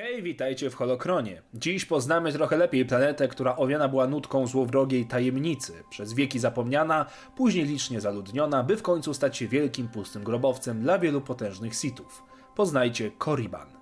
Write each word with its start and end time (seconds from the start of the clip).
Hej, 0.00 0.22
witajcie 0.22 0.70
w 0.70 0.74
Holokronie. 0.74 1.42
Dziś 1.54 1.84
poznamy 1.84 2.32
trochę 2.32 2.56
lepiej 2.56 2.86
planetę, 2.86 3.28
która 3.28 3.56
owiana 3.56 3.88
była 3.88 4.06
nutką 4.06 4.46
złowrogiej 4.46 5.06
tajemnicy, 5.06 5.72
przez 5.90 6.12
wieki 6.12 6.38
zapomniana, 6.38 7.06
później 7.36 7.64
licznie 7.64 8.00
zaludniona, 8.00 8.62
by 8.62 8.76
w 8.76 8.82
końcu 8.82 9.14
stać 9.14 9.36
się 9.36 9.48
wielkim 9.48 9.88
pustym 9.88 10.24
grobowcem 10.24 10.82
dla 10.82 10.98
wielu 10.98 11.20
potężnych 11.20 11.74
sitów. 11.74 12.22
Poznajcie 12.56 13.10
Korriban. 13.10 13.77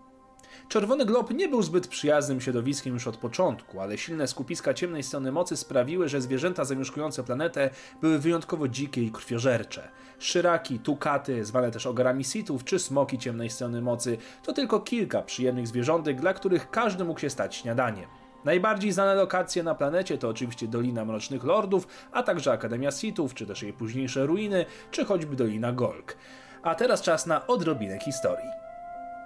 Czerwony 0.68 1.04
Glob 1.04 1.30
nie 1.30 1.48
był 1.48 1.62
zbyt 1.62 1.88
przyjaznym 1.88 2.40
środowiskiem 2.40 2.94
już 2.94 3.06
od 3.06 3.16
początku, 3.16 3.80
ale 3.80 3.98
silne 3.98 4.28
skupiska 4.28 4.74
ciemnej 4.74 5.02
strony 5.02 5.32
mocy 5.32 5.56
sprawiły, 5.56 6.08
że 6.08 6.20
zwierzęta 6.20 6.64
zamieszkujące 6.64 7.24
planetę 7.24 7.70
były 8.00 8.18
wyjątkowo 8.18 8.68
dzikie 8.68 9.02
i 9.02 9.10
krwiożercze. 9.10 9.88
Szyraki, 10.18 10.78
tukaty, 10.78 11.44
zwane 11.44 11.70
też 11.70 11.86
ogarami 11.86 12.24
sitów, 12.24 12.64
czy 12.64 12.78
smoki 12.78 13.18
ciemnej 13.18 13.50
strony 13.50 13.82
mocy 13.82 14.18
to 14.42 14.52
tylko 14.52 14.80
kilka 14.80 15.22
przyjemnych 15.22 15.66
zwierzątek, 15.68 16.20
dla 16.20 16.34
których 16.34 16.70
każdy 16.70 17.04
mógł 17.04 17.20
się 17.20 17.30
stać 17.30 17.56
śniadaniem. 17.56 18.06
Najbardziej 18.44 18.92
znane 18.92 19.14
lokacje 19.14 19.62
na 19.62 19.74
planecie 19.74 20.18
to 20.18 20.28
oczywiście 20.28 20.68
Dolina 20.68 21.04
Mrocznych 21.04 21.44
Lordów, 21.44 21.88
a 22.12 22.22
także 22.22 22.52
Akademia 22.52 22.90
Sithów, 22.90 23.34
czy 23.34 23.46
też 23.46 23.62
jej 23.62 23.72
późniejsze 23.72 24.26
ruiny, 24.26 24.66
czy 24.90 25.04
choćby 25.04 25.36
Dolina 25.36 25.72
Golg. 25.72 26.16
A 26.62 26.74
teraz 26.74 27.02
czas 27.02 27.26
na 27.26 27.46
odrobinę 27.46 27.98
historii. 27.98 28.65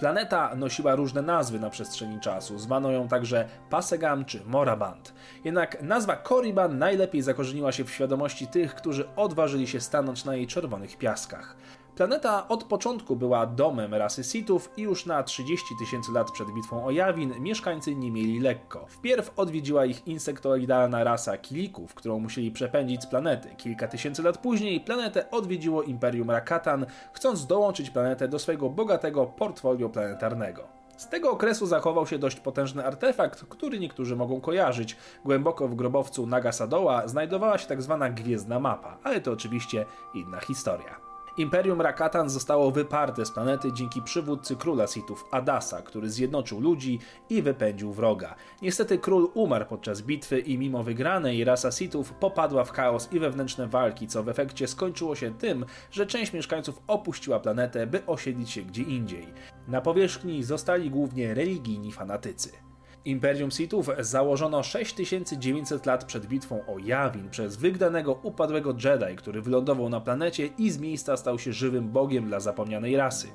Planeta 0.01 0.55
nosiła 0.57 0.95
różne 0.95 1.23
nazwy 1.23 1.61
na 1.61 1.71
przestrzeni 1.71 2.21
czasu, 2.21 2.59
zwano 2.59 2.91
ją 2.91 3.09
także 3.09 3.49
Pasegam 3.71 4.25
czy 4.25 4.45
Moraband. 4.47 5.15
Jednak 5.45 5.83
nazwa 5.83 6.17
Korriban 6.17 6.79
najlepiej 6.79 7.23
zakorzeniła 7.23 7.73
się 7.73 7.85
w 7.85 7.91
świadomości 7.91 8.47
tych, 8.47 8.75
którzy 8.75 9.09
odważyli 9.17 9.67
się 9.67 9.81
stanąć 9.81 10.25
na 10.25 10.37
jej 10.37 10.47
czerwonych 10.47 10.99
piaskach. 10.99 11.57
Planeta 12.01 12.49
od 12.49 12.65
początku 12.65 13.17
była 13.17 13.47
domem 13.47 13.95
rasy 13.95 14.25
Sithów 14.25 14.71
i 14.77 14.83
już 14.83 15.07
na 15.07 15.23
30 15.23 15.67
tysięcy 15.79 16.13
lat 16.13 16.31
przed 16.31 16.51
bitwą 16.51 16.85
o 16.85 16.91
Jawin 16.91 17.35
mieszkańcy 17.41 17.95
nie 17.95 18.11
mieli 18.11 18.41
lekko. 18.41 18.87
Wpierw 18.89 19.39
odwiedziła 19.39 19.85
ich 19.85 20.07
insektoidalna 20.07 21.05
rasa 21.05 21.39
Kilików, 21.39 21.95
którą 21.95 22.19
musieli 22.19 22.51
przepędzić 22.51 23.03
z 23.03 23.07
planety. 23.07 23.49
Kilka 23.57 23.89
tysięcy 23.89 24.23
lat 24.23 24.39
później 24.39 24.81
planetę 24.81 25.31
odwiedziło 25.31 25.83
Imperium 25.83 26.31
Rakatan, 26.31 26.87
chcąc 27.13 27.47
dołączyć 27.47 27.91
planetę 27.91 28.29
do 28.29 28.39
swojego 28.39 28.71
bogatego 28.71 29.27
portfolio 29.27 29.89
planetarnego. 29.89 30.63
Z 30.97 31.09
tego 31.09 31.31
okresu 31.31 31.67
zachował 31.67 32.07
się 32.07 32.19
dość 32.19 32.41
potężny 32.41 32.87
artefakt, 32.87 33.45
który 33.45 33.79
niektórzy 33.79 34.17
mogą 34.17 34.41
kojarzyć. 34.41 34.97
Głęboko 35.25 35.69
w 35.69 35.75
grobowcu 35.75 36.27
Nagasadoła 36.27 37.09
znajdowała 37.09 37.59
się 37.59 37.67
tak 37.67 37.83
zwana 37.83 38.11
gwiezdna 38.11 38.61
mapa, 38.61 38.99
ale 39.05 39.21
to 39.21 39.33
oczywiście 39.33 39.87
inna 40.15 40.41
historia. 40.41 41.00
Imperium 41.37 41.81
Rakatan 41.81 42.31
zostało 42.31 42.71
wyparte 42.71 43.27
z 43.27 43.31
planety 43.31 43.73
dzięki 43.73 44.03
przywódcy 44.03 44.57
króla 44.57 44.87
Sithów 44.87 45.25
Adasa, 45.31 45.83
który 45.83 46.11
zjednoczył 46.11 46.61
ludzi 46.61 46.99
i 47.31 47.43
wypędził 47.43 47.93
wroga. 47.93 48.35
Niestety 48.63 48.99
król 48.99 49.31
umarł 49.35 49.65
podczas 49.67 50.03
bitwy 50.03 50.39
i 50.39 50.59
mimo 50.59 50.83
wygranej 50.83 51.45
rasa 51.45 51.71
Sithów 51.71 52.13
popadła 52.13 52.65
w 52.65 52.71
chaos 52.71 53.13
i 53.13 53.19
wewnętrzne 53.19 53.69
walki, 53.69 54.07
co 54.07 54.23
w 54.23 54.29
efekcie 54.29 54.69
skończyło 54.69 55.15
się 55.15 55.39
tym, 55.39 55.67
że 55.91 56.07
część 56.07 56.33
mieszkańców 56.33 56.83
opuściła 56.87 57.41
planetę, 57.41 57.87
by 57.87 58.07
osiedlić 58.07 58.51
się 58.51 58.63
gdzie 58.63 58.83
indziej. 58.83 59.27
Na 59.69 59.81
powierzchni 59.81 60.45
zostali 60.45 60.91
głównie 60.91 61.35
religijni 61.35 61.93
fanatycy. 61.93 62.70
Imperium 63.05 63.51
Sithów 63.51 63.91
założono 63.99 64.63
6900 64.63 65.87
lat 65.87 66.05
przed 66.05 66.27
bitwą 66.27 66.67
o 66.67 66.79
Jawin 66.79 67.31
przez 67.31 67.57
wygdanego 67.57 68.13
upadłego 68.23 68.71
Jedi, 68.85 69.17
który 69.17 69.43
wylądował 69.43 69.89
na 69.89 70.01
planecie 70.01 70.47
i 70.59 70.71
z 70.71 70.79
miejsca 70.79 71.17
stał 71.17 71.39
się 71.39 71.53
żywym 71.53 71.89
bogiem 71.89 72.27
dla 72.27 72.41
zapomnianej 72.41 72.97
rasy. 72.97 73.29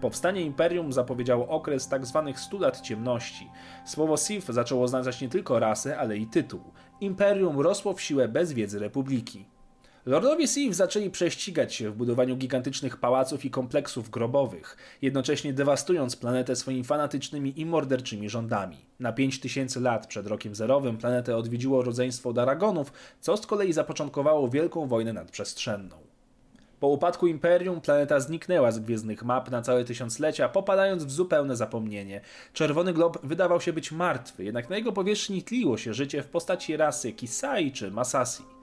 Powstanie 0.00 0.42
imperium 0.42 0.92
zapowiedziało 0.92 1.48
okres 1.48 1.88
tzw. 1.88 2.22
Tak 2.26 2.40
100 2.40 2.58
lat 2.58 2.80
ciemności. 2.80 3.50
Słowo 3.84 4.16
Sith 4.16 4.52
zaczęło 4.52 4.84
oznaczać 4.84 5.20
nie 5.20 5.28
tylko 5.28 5.58
rasę, 5.58 5.98
ale 5.98 6.16
i 6.16 6.26
tytuł. 6.26 6.60
Imperium 7.00 7.60
rosło 7.60 7.94
w 7.94 8.00
siłę 8.00 8.28
bez 8.28 8.52
wiedzy 8.52 8.78
republiki. 8.78 9.51
Lordowie 10.06 10.48
Sith 10.48 10.74
zaczęli 10.74 11.10
prześcigać 11.10 11.74
się 11.74 11.90
w 11.90 11.94
budowaniu 11.94 12.36
gigantycznych 12.36 12.96
pałaców 12.96 13.44
i 13.44 13.50
kompleksów 13.50 14.10
grobowych, 14.10 14.76
jednocześnie 15.02 15.52
dewastując 15.52 16.16
planetę 16.16 16.56
swoimi 16.56 16.84
fanatycznymi 16.84 17.60
i 17.60 17.66
morderczymi 17.66 18.28
rządami. 18.28 18.76
Na 19.00 19.12
5000 19.12 19.80
lat 19.80 20.06
przed 20.06 20.26
rokiem 20.26 20.54
zerowym 20.54 20.98
planetę 20.98 21.36
odwiedziło 21.36 21.82
rodzeństwo 21.82 22.32
Daragonów, 22.32 22.92
co 23.20 23.36
z 23.36 23.46
kolei 23.46 23.72
zapoczątkowało 23.72 24.48
wielką 24.48 24.86
wojnę 24.86 25.12
nadprzestrzenną. 25.12 25.96
Po 26.80 26.88
upadku 26.88 27.26
Imperium 27.26 27.80
planeta 27.80 28.20
zniknęła 28.20 28.72
z 28.72 28.78
gwiezdnych 28.78 29.24
map 29.24 29.50
na 29.50 29.62
całe 29.62 29.84
tysiąclecia, 29.84 30.48
popadając 30.48 31.04
w 31.04 31.10
zupełne 31.10 31.56
zapomnienie. 31.56 32.20
Czerwony 32.52 32.92
glob 32.92 33.26
wydawał 33.26 33.60
się 33.60 33.72
być 33.72 33.92
martwy, 33.92 34.44
jednak 34.44 34.70
na 34.70 34.76
jego 34.76 34.92
powierzchni 34.92 35.42
tliło 35.42 35.78
się 35.78 35.94
życie 35.94 36.22
w 36.22 36.28
postaci 36.28 36.76
rasy 36.76 37.12
Kisai 37.12 37.72
czy 37.72 37.90
Masasi. 37.90 38.61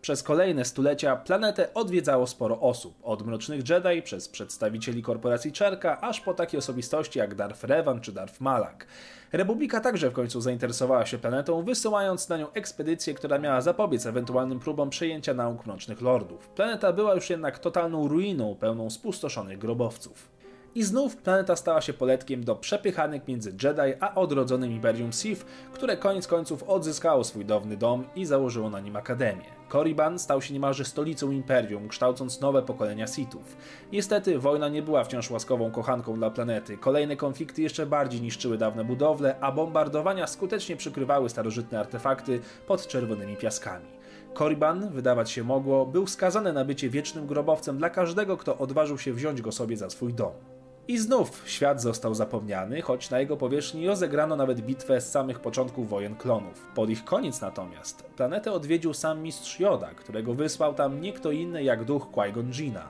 Przez 0.00 0.22
kolejne 0.22 0.64
stulecia 0.64 1.16
planetę 1.16 1.74
odwiedzało 1.74 2.26
sporo 2.26 2.60
osób, 2.60 2.94
od 3.02 3.26
mrocznych 3.26 3.68
Jedi 3.68 4.02
przez 4.02 4.28
przedstawicieli 4.28 5.02
korporacji 5.02 5.52
Czerka, 5.52 6.00
aż 6.00 6.20
po 6.20 6.34
takie 6.34 6.58
osobistości 6.58 7.18
jak 7.18 7.34
Darth 7.34 7.64
Revan 7.64 8.00
czy 8.00 8.12
Darth 8.12 8.40
Malak. 8.40 8.86
Republika 9.32 9.80
także 9.80 10.10
w 10.10 10.12
końcu 10.12 10.40
zainteresowała 10.40 11.06
się 11.06 11.18
planetą, 11.18 11.62
wysyłając 11.62 12.28
na 12.28 12.36
nią 12.36 12.52
ekspedycję, 12.52 13.14
która 13.14 13.38
miała 13.38 13.60
zapobiec 13.60 14.06
ewentualnym 14.06 14.60
próbom 14.60 14.90
przejęcia 14.90 15.34
nauk 15.34 15.66
mrocznych 15.66 16.00
lordów. 16.00 16.48
Planeta 16.48 16.92
była 16.92 17.14
już 17.14 17.30
jednak 17.30 17.58
totalną 17.58 18.08
ruiną, 18.08 18.56
pełną 18.60 18.90
spustoszonych 18.90 19.58
grobowców. 19.58 20.37
I 20.74 20.82
znów 20.82 21.16
planeta 21.16 21.56
stała 21.56 21.80
się 21.80 21.92
poletkiem 21.92 22.44
do 22.44 22.56
przepychanek 22.56 23.28
między 23.28 23.50
Jedi 23.50 23.94
a 24.00 24.14
odrodzonym 24.14 24.72
Imperium 24.72 25.12
Sith, 25.12 25.44
które 25.72 25.96
koniec 25.96 26.26
końców 26.26 26.62
odzyskało 26.62 27.24
swój 27.24 27.44
dawny 27.44 27.76
dom 27.76 28.04
i 28.16 28.24
założyło 28.24 28.70
na 28.70 28.80
nim 28.80 28.96
akademię. 28.96 29.44
Korriban 29.68 30.18
stał 30.18 30.42
się 30.42 30.54
niemalże 30.54 30.84
stolicą 30.84 31.30
Imperium, 31.30 31.88
kształcąc 31.88 32.40
nowe 32.40 32.62
pokolenia 32.62 33.06
Sithów. 33.06 33.56
Niestety 33.92 34.38
wojna 34.38 34.68
nie 34.68 34.82
była 34.82 35.04
wciąż 35.04 35.30
łaskową 35.30 35.70
kochanką 35.70 36.16
dla 36.16 36.30
planety. 36.30 36.76
Kolejne 36.76 37.16
konflikty 37.16 37.62
jeszcze 37.62 37.86
bardziej 37.86 38.20
niszczyły 38.20 38.58
dawne 38.58 38.84
budowle, 38.84 39.40
a 39.40 39.52
bombardowania 39.52 40.26
skutecznie 40.26 40.76
przykrywały 40.76 41.28
starożytne 41.28 41.80
artefakty 41.80 42.40
pod 42.66 42.86
czerwonymi 42.86 43.36
piaskami. 43.36 43.86
Korriban, 44.34 44.90
wydawać 44.90 45.30
się 45.30 45.44
mogło, 45.44 45.86
był 45.86 46.06
skazany 46.06 46.52
na 46.52 46.64
bycie 46.64 46.90
wiecznym 46.90 47.26
grobowcem 47.26 47.78
dla 47.78 47.90
każdego, 47.90 48.36
kto 48.36 48.58
odważył 48.58 48.98
się 48.98 49.12
wziąć 49.12 49.42
go 49.42 49.52
sobie 49.52 49.76
za 49.76 49.90
swój 49.90 50.14
dom. 50.14 50.57
I 50.88 50.98
znów 50.98 51.42
świat 51.46 51.82
został 51.82 52.14
zapomniany, 52.14 52.82
choć 52.82 53.10
na 53.10 53.20
jego 53.20 53.36
powierzchni 53.36 53.86
rozegrano 53.86 54.36
nawet 54.36 54.60
bitwę 54.60 55.00
z 55.00 55.10
samych 55.10 55.40
początków 55.40 55.88
wojen 55.88 56.16
klonów. 56.16 56.66
Pod 56.74 56.90
ich 56.90 57.04
koniec 57.04 57.40
natomiast 57.40 58.02
planetę 58.02 58.52
odwiedził 58.52 58.94
sam 58.94 59.22
mistrz 59.22 59.60
Joda, 59.60 59.90
którego 59.94 60.34
wysłał 60.34 60.74
tam 60.74 61.00
nie 61.00 61.12
kto 61.12 61.32
inny 61.32 61.62
jak 61.62 61.84
duch 61.84 62.06
Qui-Gon 62.12 62.52
Jina. 62.52 62.88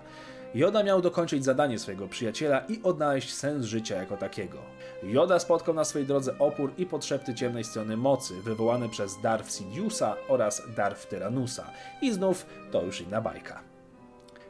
Joda 0.54 0.82
miał 0.82 1.02
dokończyć 1.02 1.44
zadanie 1.44 1.78
swojego 1.78 2.08
przyjaciela 2.08 2.60
i 2.60 2.82
odnaleźć 2.82 3.34
sens 3.34 3.64
życia 3.64 3.96
jako 3.96 4.16
takiego. 4.16 4.58
Joda 5.02 5.38
spotkał 5.38 5.74
na 5.74 5.84
swojej 5.84 6.06
drodze 6.08 6.38
opór 6.38 6.72
i 6.78 6.86
podszepty 6.86 7.34
ciemnej 7.34 7.64
strony 7.64 7.96
mocy, 7.96 8.34
wywołane 8.42 8.88
przez 8.88 9.20
Darth 9.20 9.50
Sidiousa 9.50 10.16
oraz 10.28 10.62
Darth 10.76 11.06
Tyrannusa. 11.08 11.70
I 12.02 12.12
znów 12.12 12.46
to 12.70 12.82
już 12.82 13.00
inna 13.00 13.20
bajka. 13.20 13.67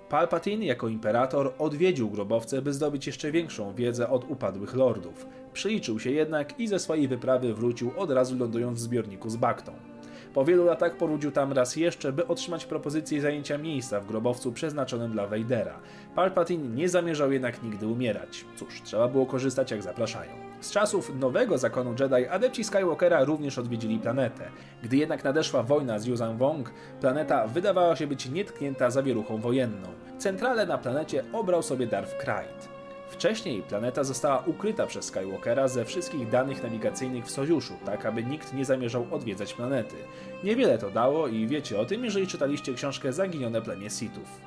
Palpatine 0.08 0.66
jako 0.66 0.88
imperator 0.88 1.52
odwiedził 1.58 2.10
grobowce, 2.10 2.62
by 2.62 2.72
zdobyć 2.72 3.06
jeszcze 3.06 3.32
większą 3.32 3.74
wiedzę 3.74 4.10
od 4.10 4.30
upadłych 4.30 4.74
lordów. 4.74 5.26
Przyliczył 5.52 6.00
się 6.00 6.10
jednak 6.10 6.60
i 6.60 6.69
ze 6.69 6.78
swojej 6.78 7.08
wyprawy 7.08 7.54
wrócił 7.54 7.91
od 7.96 8.10
razu 8.10 8.36
lądując 8.38 8.78
w 8.78 8.82
zbiorniku 8.82 9.30
z 9.30 9.36
Baktą. 9.36 9.88
Po 10.34 10.44
wielu 10.44 10.65
latach 10.65 10.97
powrócił 10.97 11.31
tam 11.31 11.53
raz 11.53 11.77
jeszcze, 11.77 12.12
by 12.12 12.27
otrzymać 12.27 12.65
propozycję 12.65 13.21
zajęcia 13.21 13.59
miejsca 13.59 14.00
w 14.00 14.06
grobowcu 14.06 14.53
przeznaczonym 14.53 15.12
dla 15.12 15.27
Vadera. 15.27 15.81
Palpatine 16.15 16.69
nie 16.69 16.89
zamierzał 16.89 17.33
jednak 17.33 17.62
nigdy 17.62 17.87
umierać. 17.87 18.44
Cóż, 18.56 18.83
trzeba 18.83 19.09
było 19.09 19.27
korzystać 19.27 19.71
jak 19.71 19.83
zapraszają. 19.83 20.31
Z 20.61 20.71
czasów 20.71 21.15
nowego 21.21 21.59
zakonu 21.59 21.94
Jedi 22.00 22.29
adepci 22.29 22.64
Skywalkera 22.64 23.25
również 23.25 23.58
odwiedzili 23.58 23.99
planetę. 23.99 24.44
Gdy 24.82 24.97
jednak 24.97 25.25
nadeszła 25.25 25.62
wojna 25.62 25.99
z 25.99 26.06
Yuzan 26.06 26.37
Wong, 26.37 26.73
planeta 27.00 27.47
wydawała 27.47 27.97
się 27.97 28.06
być 28.06 28.31
nietknięta 28.31 28.91
zawieruchą 28.91 29.38
wojenną. 29.38 29.88
Centralę 30.19 30.67
na 30.67 30.79
planecie 30.79 31.25
obrał 31.32 31.62
sobie 31.62 31.87
Darth 31.87 32.17
Krayt. 32.17 32.77
Wcześniej 33.10 33.62
planeta 33.62 34.05
została 34.05 34.43
ukryta 34.46 34.87
przez 34.87 35.05
Skywalkera 35.05 35.69
ze 35.69 35.84
wszystkich 35.84 36.28
danych 36.28 36.62
nawigacyjnych 36.62 37.25
w 37.25 37.31
Sojuszu, 37.31 37.75
tak 37.87 38.06
aby 38.06 38.25
nikt 38.25 38.55
nie 38.55 38.64
zamierzał 38.64 39.06
odwiedzać 39.10 39.55
planety. 39.55 39.96
Niewiele 40.44 40.78
to 40.78 40.90
dało 40.90 41.28
i 41.28 41.46
wiecie 41.46 41.81
o 41.81 41.84
tym, 41.84 42.05
jeżeli 42.05 42.26
czytaliście 42.26 42.75
książkę 42.75 43.12
Zaginione 43.12 43.62
plemię 43.62 43.90
Sithów. 43.90 44.40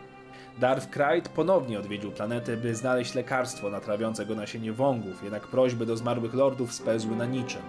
Darth 0.60 0.90
Krayt 0.90 1.30
ponownie 1.30 1.80
odwiedził 1.80 2.12
planetę, 2.12 2.58
by 2.58 2.76
znaleźć 2.76 3.16
lekarstwo 3.16 3.70
natrawiące 3.70 4.26
go 4.26 4.36
nasienie 4.36 4.74
wągów, 4.74 5.24
jednak 5.24 5.48
prośby 5.48 5.86
do 5.86 5.98
zmarłych 5.98 6.34
lordów 6.34 6.74
spełzły 6.74 7.16
na 7.16 7.26
niczym. 7.26 7.62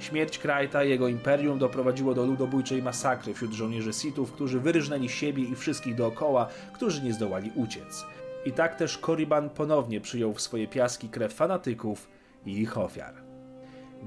Śmierć 0.00 0.38
Krayta 0.38 0.84
i 0.84 0.90
jego 0.90 1.08
imperium 1.08 1.58
doprowadziło 1.58 2.14
do 2.14 2.26
ludobójczej 2.26 2.82
masakry 2.82 3.34
wśród 3.34 3.52
żołnierzy 3.52 3.92
Sithów, 3.92 4.32
którzy 4.32 4.60
wyryżnęli 4.60 5.08
siebie 5.08 5.44
i 5.44 5.56
wszystkich 5.56 5.94
dookoła, 5.94 6.48
którzy 6.72 7.02
nie 7.02 7.12
zdołali 7.12 7.52
uciec. 7.54 8.04
I 8.44 8.52
tak 8.52 8.74
też 8.74 8.98
Korriban 8.98 9.50
ponownie 9.50 10.00
przyjął 10.00 10.34
w 10.34 10.40
swoje 10.40 10.68
piaski 10.68 11.08
krew 11.08 11.32
fanatyków 11.32 12.08
i 12.46 12.60
ich 12.60 12.78
ofiar. 12.78 13.14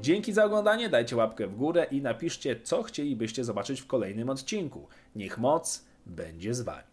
Dzięki 0.01 0.33
za 0.33 0.45
oglądanie, 0.45 0.89
dajcie 0.89 1.15
łapkę 1.15 1.47
w 1.47 1.55
górę 1.55 1.87
i 1.91 2.01
napiszcie, 2.01 2.61
co 2.61 2.83
chcielibyście 2.83 3.43
zobaczyć 3.43 3.81
w 3.81 3.87
kolejnym 3.87 4.29
odcinku. 4.29 4.87
Niech 5.15 5.37
moc 5.37 5.85
będzie 6.05 6.53
z 6.53 6.61
wami. 6.61 6.90